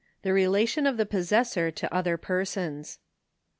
The 0.23 0.33
Relation 0.33 0.87
of 0.87 0.97
the 0.97 1.05
Possessor 1.05 1.69
to 1.69 1.93
other 1.93 2.17
Persons. 2.17 2.97